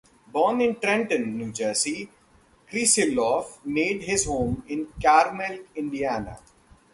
[0.33, 2.09] Born in Trenton, New Jersey,
[2.67, 6.39] Krisiloff made his home in Carmel, Indiana.